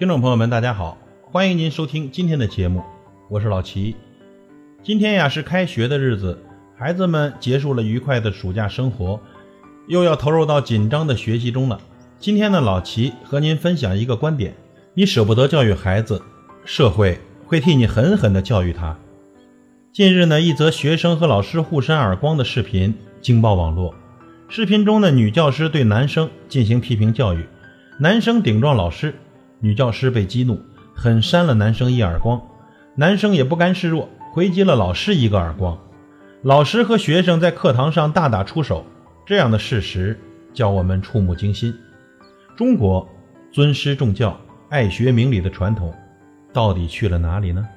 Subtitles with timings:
[0.00, 0.96] 听众朋友们，大家好，
[1.30, 2.82] 欢迎您收听今天的节目，
[3.28, 3.94] 我是老齐。
[4.82, 6.42] 今天呀是开学的日子，
[6.74, 9.20] 孩子们结束了愉快的暑假生活，
[9.88, 11.78] 又要投入到紧张的学习中了。
[12.18, 14.54] 今天呢，老齐和您分享一个观点：
[14.94, 16.22] 你舍不得教育孩子，
[16.64, 18.98] 社会会替你狠狠地教育他。
[19.92, 23.94] 近日呢，一则学生和老师互扇耳光的视频惊爆网络。
[24.48, 27.44] 视频中的女教师对男生进行批评教育，
[27.98, 29.14] 男生顶撞老师。
[29.60, 30.58] 女教师被激怒，
[30.94, 32.40] 狠扇了男生一耳光，
[32.96, 35.78] 男生也不甘示弱，回击了老师一个耳光。
[36.42, 38.86] 老师和学生在课堂上大打出手，
[39.26, 40.18] 这样的事实
[40.54, 41.74] 叫我们触目惊心。
[42.56, 43.06] 中国
[43.52, 44.38] 尊师重教、
[44.70, 45.94] 爱学明理的传统，
[46.52, 47.68] 到底去了哪里呢？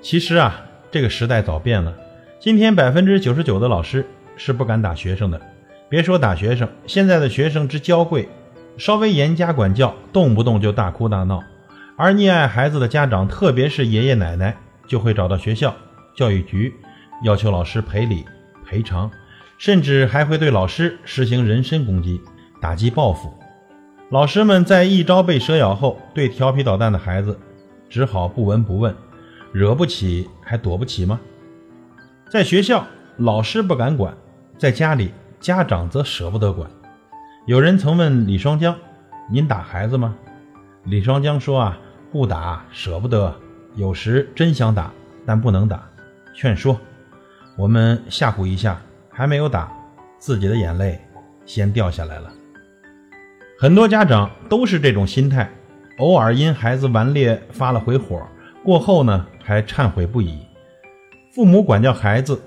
[0.00, 1.92] 其实啊，这个时代早变了。
[2.38, 4.06] 今天百分之九十九的老师
[4.36, 5.40] 是不敢打学生的，
[5.88, 8.28] 别说打学生，现在的学生之娇贵。
[8.76, 11.40] 稍微严加管教，动不动就大哭大闹；
[11.96, 15.74] 而溺爱孩子的家长，特别是爷爷奶奶，就会找到学校、
[16.14, 16.74] 教育局，
[17.24, 18.24] 要求老师赔礼
[18.64, 19.10] 赔偿，
[19.58, 22.20] 甚至还会对老师实行人身攻击，
[22.60, 23.32] 打击报复。
[24.10, 27.38] 老师们在一朝被蛇咬后，对调皮捣蛋的孩子，
[27.88, 28.94] 只好不闻不问，
[29.52, 31.18] 惹不起还躲不起吗？
[32.30, 34.12] 在学校，老师不敢管；
[34.58, 36.70] 在家里，家长则舍不得管。
[37.46, 38.76] 有人曾问李双江
[39.30, 40.16] ：“您打孩子吗？”
[40.82, 41.78] 李双江说：“啊，
[42.10, 43.32] 不打，舍不得。
[43.76, 44.92] 有时真想打，
[45.24, 45.88] 但不能打。
[46.34, 46.76] 劝说，
[47.56, 49.72] 我们吓唬一下，还没有打，
[50.18, 51.00] 自己的眼泪
[51.44, 52.32] 先掉下来了。”
[53.60, 55.48] 很多家长都是这种心态，
[55.98, 58.26] 偶尔因孩子顽劣发了回火，
[58.64, 60.40] 过后呢还忏悔不已。
[61.32, 62.42] 父母管教孩子，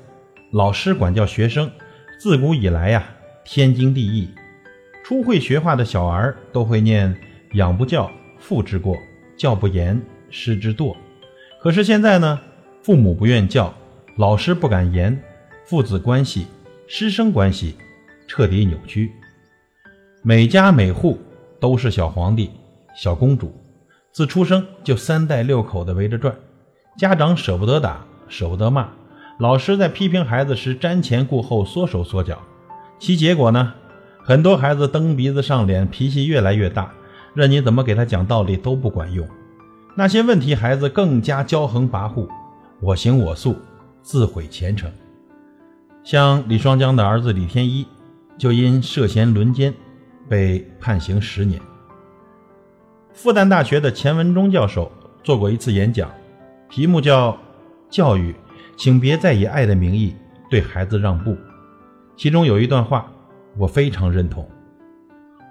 [0.52, 1.72] 老师管教学生，
[2.20, 3.02] 自古以来呀，
[3.46, 4.30] 天经地义。
[5.10, 7.20] 初会学画的小儿都会念
[7.58, 8.94] “养不教，父之过；
[9.36, 10.00] 教不严，
[10.30, 10.96] 师之惰”。
[11.60, 12.40] 可是现在呢，
[12.84, 13.74] 父母不愿教，
[14.18, 15.20] 老师不敢严，
[15.66, 16.46] 父子关系、
[16.88, 17.76] 师生关系
[18.28, 19.12] 彻底扭曲。
[20.22, 21.18] 每家每户
[21.60, 22.52] 都是小皇帝、
[22.96, 23.52] 小公主，
[24.12, 26.36] 自出生就三代六口的围着转。
[27.00, 28.88] 家长舍不得打，舍不得骂，
[29.40, 32.38] 老师在批评孩子时瞻前顾后、缩手缩脚，
[33.00, 33.74] 其结果呢？
[34.30, 36.94] 很多孩子蹬鼻子上脸，脾气越来越大，
[37.34, 39.28] 任你怎么给他讲道理都不管用。
[39.96, 42.30] 那些问题孩子更加骄横跋扈，
[42.80, 43.56] 我行我素，
[44.04, 44.88] 自毁前程。
[46.04, 47.88] 像李双江的儿子李天一，
[48.38, 49.74] 就因涉嫌轮奸
[50.30, 51.60] 被判刑十年。
[53.12, 54.92] 复旦大学的钱文忠教授
[55.24, 56.08] 做过一次演讲，
[56.70, 57.36] 题目叫
[57.90, 58.36] “教育，
[58.78, 60.14] 请别再以爱的名义
[60.52, 61.36] 对孩子让步”，
[62.16, 63.12] 其中有一段话。
[63.60, 64.50] 我非常认同，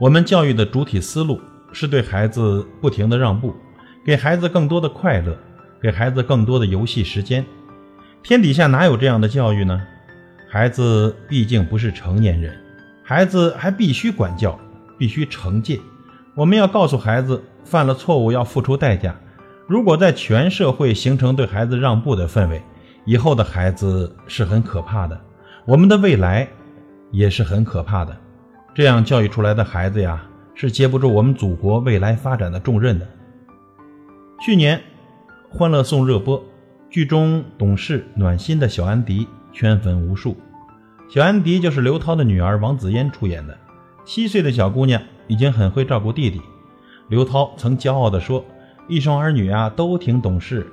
[0.01, 1.39] 我们教育的主体思路
[1.75, 3.55] 是对孩子不停的让步，
[4.03, 5.37] 给孩子更多的快乐，
[5.83, 7.45] 给孩子更多的游戏时间。
[8.23, 9.83] 天底下哪有这样的教育呢？
[10.49, 12.59] 孩子毕竟不是成年人，
[13.05, 14.59] 孩子还必须管教，
[14.97, 15.79] 必须惩戒。
[16.35, 19.15] 我们要告诉孩子，犯了错误要付出代价。
[19.67, 22.63] 如果在全社会形成对孩子让步的氛围，
[23.05, 25.21] 以后的孩子是很可怕的。
[25.67, 26.49] 我们的未来。
[27.11, 28.17] 也是很可怕的，
[28.75, 30.23] 这样教育出来的孩子呀，
[30.55, 33.09] 是接不住我们祖国未来发展的重任的。
[34.41, 34.79] 去年，
[35.49, 36.45] 《欢乐颂》热播，
[36.91, 40.37] 剧中懂事暖心的小安迪圈粉无数。
[41.09, 43.57] 小安迪就是刘涛的女儿王子嫣出演的。
[44.05, 46.41] 七岁的小姑娘已经很会照顾弟弟。
[47.09, 48.45] 刘涛曾骄傲地说
[48.89, 50.67] ：“一双儿女啊，都挺懂事。”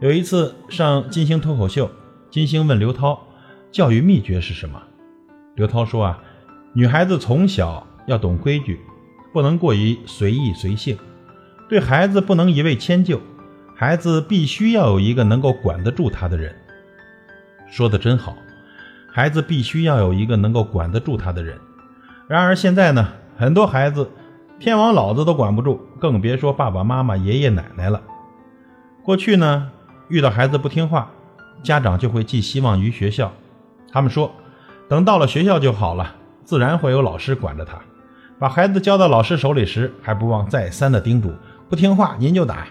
[0.00, 1.90] 有一次上金星脱口秀，
[2.30, 3.20] 金星问刘涛
[3.70, 4.80] ：“教育秘诀是什么？”
[5.58, 6.18] 刘涛说：“啊，
[6.72, 8.78] 女孩子从小要懂规矩，
[9.32, 10.96] 不能过于随意随性，
[11.68, 13.20] 对孩子不能一味迁就，
[13.74, 16.54] 孩子必须要有一个能够管得住他的人。”
[17.68, 18.36] 说的真好，
[19.12, 21.58] 孩子必须要有一个能够管得住他的人。
[22.28, 24.08] 然而现在呢，很多孩子
[24.60, 28.00] 天王老子都管不住，更别说爸爸妈妈、爷爷奶奶了。
[29.02, 29.72] 过去呢，
[30.06, 31.10] 遇到孩子不听话，
[31.64, 33.32] 家长就会寄希望于学校，
[33.90, 34.32] 他们说。
[34.88, 37.78] 等到了学校就好了，自然会有老师管着他。
[38.38, 41.32] 把孩子交到老师手里时，还不忘再三的叮嘱：
[41.68, 42.68] 不听话您就打。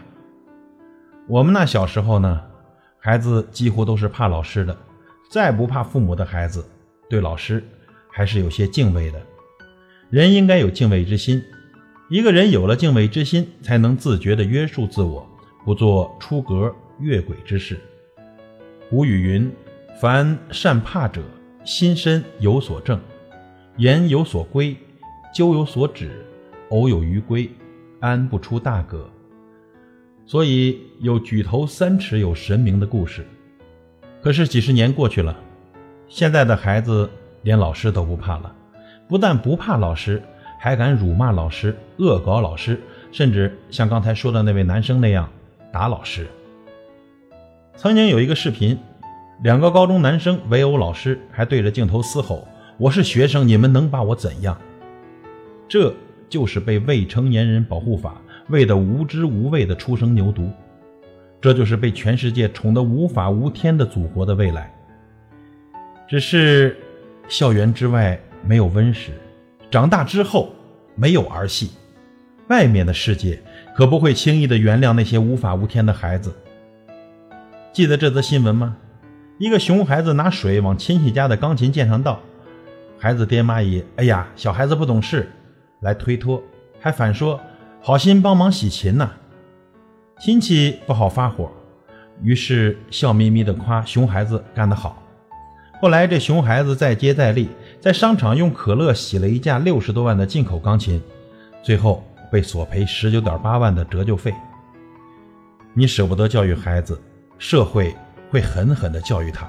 [1.27, 2.41] 我们那小时候呢，
[2.99, 4.75] 孩子几乎都是怕老师的，
[5.29, 6.65] 再不怕父母的孩子，
[7.09, 7.63] 对老师
[8.09, 9.21] 还是有些敬畏的。
[10.09, 11.43] 人应该有敬畏之心，
[12.09, 15.27] 一个人有了敬畏之心，才能自觉地约束自我，
[15.65, 17.77] 不做出格越轨之事。
[18.89, 19.51] 古语云
[20.01, 21.21] ：“凡善怕者。”
[21.67, 22.97] 心身有所正，
[23.75, 24.73] 言有所归，
[25.35, 26.25] 纠有所止，
[26.69, 27.49] 偶有余规，
[27.99, 29.05] 安不出大格。
[30.25, 33.27] 所以有举头三尺有神明的故事。
[34.21, 35.35] 可是几十年过去了，
[36.07, 37.09] 现在的孩子
[37.41, 38.55] 连老师都不怕了，
[39.09, 40.23] 不但不怕老师，
[40.57, 42.81] 还敢辱骂老师、恶搞老师，
[43.11, 45.29] 甚至像刚才说的那位男生那样
[45.73, 46.27] 打老师。
[47.75, 48.79] 曾经有一个视频，
[49.43, 52.47] 两个高中男生围殴老师，还对着镜头嘶吼
[52.77, 54.57] ：“我是学生，你们能把我怎样？”
[55.69, 55.93] 这
[56.27, 58.19] 就是被未成年人保护法。
[58.49, 60.49] 喂得无知无畏的初生牛犊，
[61.41, 64.73] 这就是被全世界宠得无法无天的祖国的未来。
[66.07, 66.77] 只是
[67.27, 69.11] 校园之外没有温室，
[69.69, 70.49] 长大之后
[70.95, 71.71] 没有儿戏，
[72.47, 73.37] 外面的世界
[73.75, 76.33] 可不会轻易的原谅那些无法无天的孩子。
[77.73, 78.77] 记得这则新闻吗？
[79.39, 82.19] 一个熊孩子拿水往亲戚家的钢琴键上倒，
[82.97, 85.31] 孩子爹妈以“哎呀，小孩子不懂事”
[85.81, 86.41] 来推脱，
[86.79, 87.39] 还反说。
[87.79, 89.09] 好心帮忙洗琴呢，
[90.19, 91.51] 亲戚不好发火，
[92.23, 95.01] 于是笑眯眯地夸熊孩子干得好。
[95.79, 97.47] 后来这熊孩子再接再厉，
[97.79, 100.99] 在商场用可乐洗了一架六十多万的进口钢琴，
[101.61, 104.33] 最后被索赔十九点八万的折旧费。
[105.75, 106.99] 你舍不得教育孩子，
[107.37, 107.95] 社会
[108.29, 109.47] 会狠狠地教育他。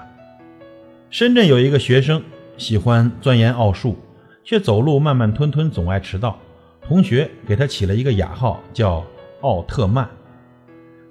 [1.10, 2.22] 深圳有一个学生
[2.56, 3.96] 喜欢钻研奥数，
[4.44, 6.38] 却走路慢慢吞吞，总爱迟到。
[6.80, 9.04] 同学给他起了一个雅号，叫
[9.42, 10.08] 奥特曼。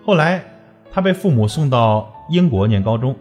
[0.04, 0.44] 后来
[0.92, 3.16] 他被父母送到英国念高中。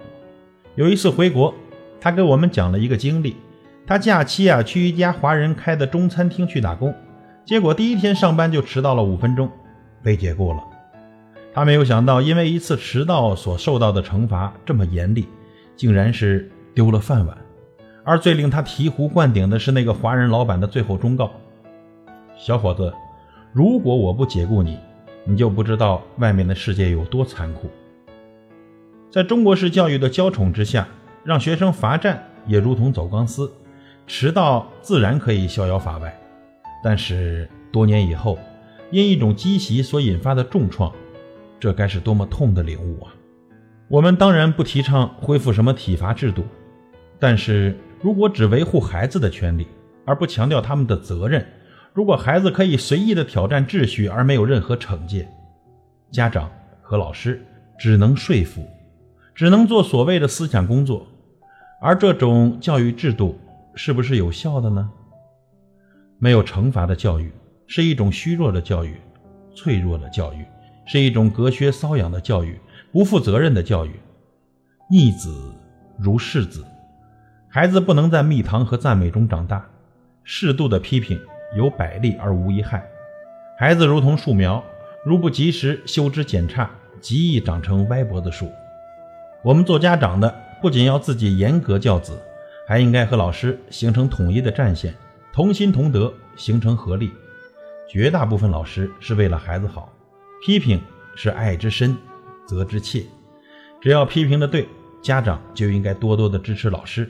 [0.75, 1.55] 有一次回国，
[2.01, 3.37] 他给我们讲了一个经历：
[3.87, 6.95] 他假期啊去一家华人开的中餐厅去打工，
[7.45, 9.51] 结果第一天上班就迟到了五分钟，
[10.03, 10.63] 被解雇了。
[11.57, 15.27] 他没有想到，因为一次迟到所受到的惩罚这么严厉，
[15.75, 17.35] 竟然是丢了饭碗。
[18.05, 21.31] 而最令他醍醐灌顶的是那个华人老板的最后忠告。
[22.37, 22.93] 小伙子，
[23.55, 24.79] 如果我不解雇你，
[25.25, 27.71] 你就不知道外面的世界有多残酷。
[29.11, 30.87] 在中国式教育的娇宠之下，
[31.25, 33.51] 让学生罚站也如同走钢丝，
[34.07, 36.15] 迟到自然可以逍遥法外。
[36.85, 38.39] 但是多年以后，
[38.91, 40.93] 因一种积习所引发的重创，
[41.59, 43.15] 这该是多么痛的领悟啊！
[43.89, 46.45] 我们当然不提倡恢复什么体罚制度，
[47.19, 49.67] 但是如果只维护孩子的权利，
[50.05, 51.47] 而不强调他们的责任，
[51.93, 55.29] 如果孩子可以随意的挑战秩序而没有任何惩戒，
[56.11, 56.51] 家长
[56.83, 57.45] 和老师
[57.79, 58.69] 只能说服，
[59.35, 61.07] 只能做所谓的思想工作，
[61.81, 63.39] 而这种教育制度
[63.75, 64.91] 是不是有效的呢？
[66.19, 67.33] 没有惩罚的教育
[67.67, 68.97] 是一种虚弱的教育，
[69.55, 70.45] 脆弱的教育
[70.87, 72.59] 是一种隔靴搔痒的教育，
[72.91, 73.91] 不负责任的教育。
[74.91, 75.53] 逆子
[75.99, 76.65] 如是子，
[77.49, 79.69] 孩子不能在蜜糖和赞美中长大，
[80.25, 81.21] 适度的批评。
[81.55, 82.85] 有百利而无一害。
[83.57, 84.63] 孩子如同树苗，
[85.05, 86.69] 如不及时修枝剪杈，
[87.01, 88.51] 极易长成歪脖子树。
[89.45, 92.21] 我们做家长的，不仅要自己严格教子，
[92.67, 94.93] 还应该和老师形成统一的战线，
[95.33, 97.13] 同心同德，形成合力。
[97.89, 99.91] 绝大部分老师是为了孩子好，
[100.43, 100.81] 批评
[101.15, 101.97] 是爱之深，
[102.47, 103.03] 责之切。
[103.81, 104.69] 只要批评的对，
[105.03, 107.09] 家长就应该多多的支持老师。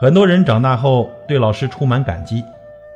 [0.00, 2.42] 很多人长大后对老师充满感激。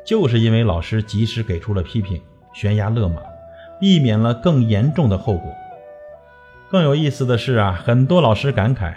[0.06, 2.21] 就是因为老师及时给出了批评，
[2.52, 3.23] 悬崖勒马，
[3.80, 5.50] 避免了更严重的后果。
[6.71, 8.92] 更有意思的是啊，很多老师感慨，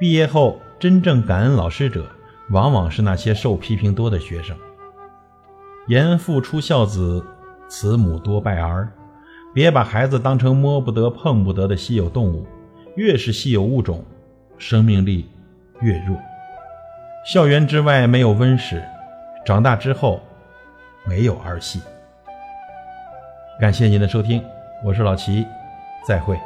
[0.00, 2.04] 毕业后真正感恩老师者，
[2.50, 4.56] 往往是那些受批评多的学生。
[5.86, 7.24] 严父出孝子，
[7.68, 8.92] 慈母多败儿。
[9.54, 12.44] 别把孩子当成摸不得、碰不得的稀有动物，
[12.96, 14.04] 越是稀有物种，
[14.58, 15.30] 生命力
[15.80, 16.18] 越弱。
[17.24, 18.82] 校园之外没有温室。
[19.46, 20.20] 长大之后，
[21.06, 21.80] 没有儿戏。
[23.60, 24.42] 感谢您的收听，
[24.82, 25.46] 我是老齐，
[26.04, 26.36] 再会。